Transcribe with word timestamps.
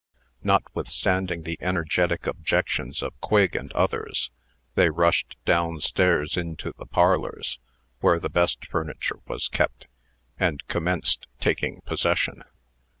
Notwithstanding 0.41 1.43
the 1.43 1.59
energetic 1.61 2.25
objections 2.25 3.03
of 3.03 3.21
Quigg 3.21 3.55
and 3.55 3.71
others, 3.73 4.31
they 4.73 4.89
rushed 4.89 5.37
down 5.45 5.79
stairs 5.79 6.35
into 6.37 6.73
the 6.79 6.87
parlors, 6.87 7.59
where 7.99 8.19
the 8.19 8.27
best 8.27 8.65
furniture 8.65 9.19
was 9.27 9.47
kept, 9.47 9.85
and 10.39 10.65
commenced, 10.67 11.27
taking 11.39 11.81
possession. 11.81 12.43